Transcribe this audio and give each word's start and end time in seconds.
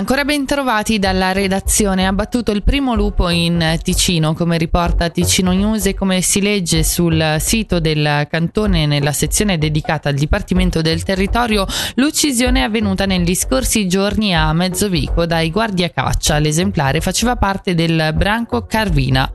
Ancora 0.00 0.24
ben 0.24 0.46
trovati 0.46 0.98
dalla 0.98 1.32
redazione. 1.32 2.06
Ha 2.06 2.12
battuto 2.14 2.52
il 2.52 2.62
primo 2.62 2.94
lupo 2.94 3.28
in 3.28 3.78
Ticino, 3.82 4.32
come 4.32 4.56
riporta 4.56 5.10
Ticino 5.10 5.52
News 5.52 5.84
e 5.84 5.94
come 5.94 6.22
si 6.22 6.40
legge 6.40 6.82
sul 6.82 7.36
sito 7.38 7.80
del 7.80 8.26
cantone 8.30 8.86
nella 8.86 9.12
sezione 9.12 9.58
dedicata 9.58 10.08
al 10.08 10.14
Dipartimento 10.14 10.80
del 10.80 11.02
Territorio. 11.02 11.66
L'uccisione 11.96 12.60
è 12.60 12.62
avvenuta 12.62 13.04
negli 13.04 13.34
scorsi 13.34 13.86
giorni 13.86 14.34
a 14.34 14.50
Mezzovico 14.54 15.26
dai 15.26 15.50
guardia 15.50 15.90
caccia. 15.90 16.38
L'esemplare 16.38 17.02
faceva 17.02 17.36
parte 17.36 17.74
del 17.74 18.14
branco 18.16 18.64
Carvina. 18.64 19.30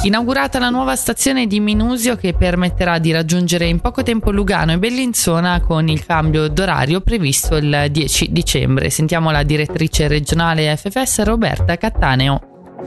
Inaugurata 0.00 0.60
la 0.60 0.70
nuova 0.70 0.94
stazione 0.94 1.48
di 1.48 1.58
Minusio 1.58 2.14
che 2.14 2.32
permetterà 2.32 2.98
di 2.98 3.10
raggiungere 3.10 3.66
in 3.66 3.80
poco 3.80 4.04
tempo 4.04 4.30
Lugano 4.30 4.72
e 4.72 4.78
Bellinzona 4.78 5.60
con 5.60 5.88
il 5.88 6.06
cambio 6.06 6.46
d'orario 6.48 7.00
previsto 7.00 7.56
il 7.56 7.88
10 7.90 8.28
dicembre. 8.30 8.90
Sentiamo 8.90 9.32
la 9.32 9.42
direttrice 9.42 10.06
regionale 10.06 10.76
FFS 10.76 11.24
Roberta 11.24 11.76
Cattaneo. 11.76 12.40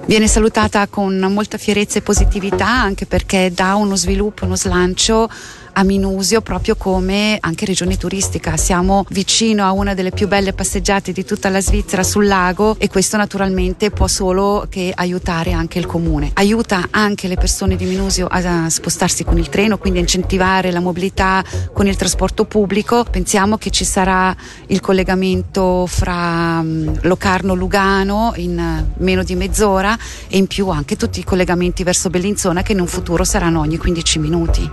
Viene 0.06 0.28
salutata 0.28 0.88
con 0.88 1.20
molta 1.20 1.58
fierezza 1.58 2.00
e 2.00 2.02
positività 2.02 2.68
anche 2.68 3.06
perché 3.06 3.52
dà 3.54 3.76
uno 3.76 3.98
sviluppo, 3.98 4.46
uno 4.46 4.56
slancio 4.56 5.30
a 5.74 5.84
Minusio 5.84 6.42
proprio 6.42 6.76
come 6.76 7.38
anche 7.40 7.66
regione 7.66 7.98
turistica. 7.98 8.58
Siamo 8.58 9.06
vicino 9.10 9.66
a 9.66 9.72
una 9.72 9.94
delle 9.94 10.12
più 10.12 10.28
belle 10.28 10.54
passeggiate 10.54 11.12
di 11.12 11.26
tutta 11.26 11.50
la 11.50 11.62
Svizzera 11.62 12.04
sul 12.04 12.28
lago 12.28 12.76
e 12.78 12.90
questo 12.90 13.18
naturalmente 13.18 13.92
può 13.92 14.08
solo 14.08 14.68
che 14.70 14.92
aiutare 14.94 15.52
anche 15.52 15.80
il 15.80 15.86
comune. 15.86 16.32
Aiuta 16.34 16.88
anche 16.92 17.28
le 17.28 17.36
persone 17.36 17.76
di 17.76 17.86
Minusio 17.86 18.28
a 18.28 18.70
spostarsi 18.70 19.24
con 19.24 19.38
il 19.38 19.50
treno, 19.50 19.78
quindi 19.78 20.00
a 20.00 20.02
incentivare 20.02 20.72
la 20.72 20.80
mobilità 20.80 21.44
con 21.74 21.88
il 21.88 21.96
trasporto 21.96 22.46
pubblico. 22.46 23.04
Pensiamo 23.04 23.58
che 23.58 23.70
ci 23.70 23.86
sarà 23.86 24.36
il 24.68 24.80
collegamento 24.80 25.86
fra 25.88 26.62
mm, 26.62 26.96
Locarno-Lugano 27.02 28.34
in 28.36 28.86
meno 28.98 29.24
di 29.24 29.36
mezz'ora 29.36 29.98
e 30.28 30.38
in 30.38 30.48
più 30.48 30.70
anche 30.70 30.96
tutti 30.96 31.20
i 31.20 31.24
collegamenti 31.24 31.84
verso 31.84 32.10
Bellinzona 32.10 32.62
che 32.62 32.74
in 32.74 32.80
un 32.80 32.88
futuro 32.88 33.24
saranno 33.24 33.60
ogni 33.60 33.78
15 33.78 34.20
minuti. 34.20 34.70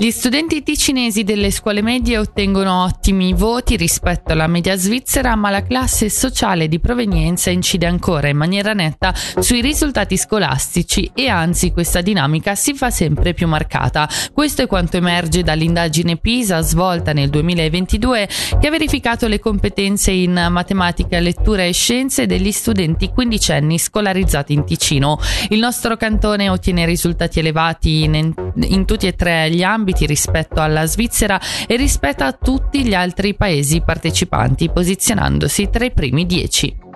Gli 0.00 0.12
studenti 0.12 0.62
ticinesi 0.62 1.24
delle 1.24 1.50
scuole 1.50 1.82
medie 1.82 2.18
ottengono 2.18 2.84
ottimi 2.84 3.32
voti 3.32 3.74
rispetto 3.74 4.30
alla 4.30 4.46
media 4.46 4.76
svizzera, 4.76 5.34
ma 5.34 5.50
la 5.50 5.64
classe 5.64 6.08
sociale 6.08 6.68
di 6.68 6.78
provenienza 6.78 7.50
incide 7.50 7.86
ancora 7.86 8.28
in 8.28 8.36
maniera 8.36 8.74
netta 8.74 9.12
sui 9.12 9.60
risultati 9.60 10.16
scolastici 10.16 11.10
e 11.12 11.26
anzi 11.26 11.72
questa 11.72 12.00
dinamica 12.00 12.54
si 12.54 12.74
fa 12.74 12.90
sempre 12.90 13.34
più 13.34 13.48
marcata. 13.48 14.08
Questo 14.32 14.62
è 14.62 14.66
quanto 14.68 14.98
emerge 14.98 15.42
dall'indagine 15.42 16.16
PISA 16.16 16.60
svolta 16.60 17.12
nel 17.12 17.28
2022 17.28 18.28
che 18.60 18.68
ha 18.68 18.70
verificato 18.70 19.26
le 19.26 19.40
competenze 19.40 20.12
in 20.12 20.46
matematica, 20.48 21.18
lettura 21.18 21.64
e 21.64 21.72
scienze 21.72 22.26
degli 22.26 22.52
studenti 22.52 23.08
quindicenni 23.08 23.80
scolarizzati 23.80 24.52
in 24.52 24.64
Ticino. 24.64 25.18
Il 25.48 25.58
nostro 25.58 25.96
cantone 25.96 26.48
ottiene 26.48 26.86
risultati 26.86 27.40
elevati 27.40 28.04
in, 28.04 28.32
in 28.54 28.84
tutti 28.84 29.08
e 29.08 29.16
tre 29.16 29.50
gli 29.50 29.64
ambiti 29.64 29.86
ambiti 29.88 30.06
rispetto 30.06 30.60
alla 30.60 30.84
Svizzera 30.84 31.40
e 31.66 31.76
rispetto 31.76 32.24
a 32.24 32.32
tutti 32.32 32.84
gli 32.84 32.94
altri 32.94 33.34
paesi 33.34 33.80
partecipanti, 33.80 34.70
posizionandosi 34.70 35.70
tra 35.70 35.84
i 35.84 35.92
primi 35.92 36.26
dieci. 36.26 36.86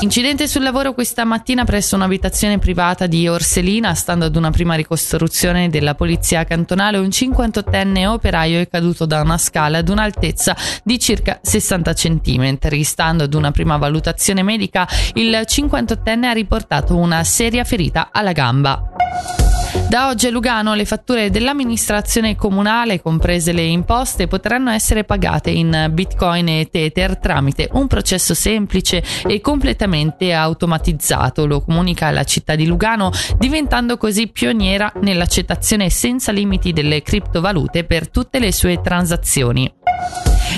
Incidente 0.00 0.46
sul 0.46 0.62
lavoro 0.62 0.94
questa 0.94 1.24
mattina 1.24 1.64
presso 1.64 1.96
un'abitazione 1.96 2.60
privata 2.60 3.08
di 3.08 3.26
Orselina, 3.26 3.94
stando 3.94 4.26
ad 4.26 4.36
una 4.36 4.52
prima 4.52 4.76
ricostruzione 4.76 5.70
della 5.70 5.96
polizia 5.96 6.44
cantonale, 6.44 6.98
un 6.98 7.08
58enne 7.08 8.06
operaio 8.06 8.60
è 8.60 8.68
caduto 8.68 9.06
da 9.06 9.22
una 9.22 9.38
scala 9.38 9.78
ad 9.78 9.88
un'altezza 9.88 10.54
di 10.84 11.00
circa 11.00 11.40
60 11.42 11.92
cm. 11.94 12.80
Stando 12.82 13.24
ad 13.24 13.34
una 13.34 13.50
prima 13.50 13.76
valutazione 13.76 14.44
medica, 14.44 14.86
il 15.14 15.30
58enne 15.30 16.24
ha 16.26 16.32
riportato 16.32 16.94
una 16.96 17.24
seria 17.24 17.64
ferita 17.64 18.10
alla 18.12 18.32
gamba. 18.32 19.37
Da 19.88 20.08
oggi 20.08 20.26
a 20.26 20.30
Lugano 20.30 20.74
le 20.74 20.84
fatture 20.84 21.30
dell'amministrazione 21.30 22.36
comunale, 22.36 23.00
comprese 23.00 23.52
le 23.52 23.62
imposte, 23.62 24.26
potranno 24.26 24.70
essere 24.70 25.04
pagate 25.04 25.50
in 25.50 25.90
bitcoin 25.92 26.48
e 26.48 26.68
tether 26.70 27.18
tramite 27.18 27.68
un 27.72 27.86
processo 27.86 28.34
semplice 28.34 29.02
e 29.26 29.40
completamente 29.40 30.32
automatizzato, 30.32 31.46
lo 31.46 31.62
comunica 31.62 32.10
la 32.10 32.24
città 32.24 32.54
di 32.54 32.66
Lugano, 32.66 33.10
diventando 33.38 33.96
così 33.96 34.28
pioniera 34.28 34.92
nell'accettazione 35.00 35.90
senza 35.90 36.32
limiti 36.32 36.72
delle 36.72 37.02
criptovalute 37.02 37.84
per 37.84 38.10
tutte 38.10 38.38
le 38.38 38.52
sue 38.52 38.80
transazioni. 38.80 39.72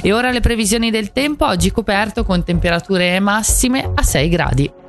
E 0.03 0.13
ora 0.13 0.31
le 0.31 0.41
previsioni 0.41 0.91
del 0.91 1.13
tempo, 1.13 1.47
oggi 1.47 1.71
coperto 1.71 2.25
con 2.25 2.45
temperature 2.45 3.19
massime 3.21 3.91
a 3.95 4.03
6 4.03 4.29
gradi. 4.29 4.80